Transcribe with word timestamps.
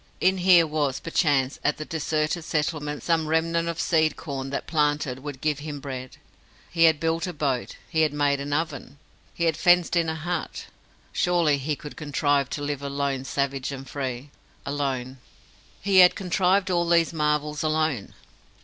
In 0.19 0.39
here 0.39 0.65
was, 0.65 0.99
perchance, 0.99 1.59
at 1.63 1.77
the 1.77 1.85
deserted 1.85 2.43
settlement 2.43 3.03
some 3.03 3.27
remnant 3.27 3.67
of 3.69 3.79
seed 3.79 4.15
corn 4.15 4.49
that, 4.49 4.65
planted, 4.65 5.19
would 5.19 5.41
give 5.41 5.59
him 5.59 5.79
bread. 5.79 6.17
He 6.71 6.85
had 6.85 6.99
built 6.99 7.27
a 7.27 7.33
boat, 7.33 7.75
he 7.87 8.01
had 8.01 8.11
made 8.11 8.39
an 8.39 8.51
oven, 8.51 8.97
he 9.31 9.43
had 9.43 9.55
fenced 9.55 9.95
in 9.95 10.09
a 10.09 10.15
hut. 10.15 10.65
Surely 11.13 11.59
he 11.59 11.75
could 11.75 11.95
contrive 11.97 12.49
to 12.49 12.63
live 12.63 12.81
alone 12.81 13.25
savage 13.25 13.71
and 13.71 13.87
free. 13.87 14.31
Alone! 14.65 15.19
He 15.83 15.97
had 15.99 16.15
contrived 16.15 16.71
all 16.71 16.89
these 16.89 17.13
marvels 17.13 17.61
alone! 17.61 18.15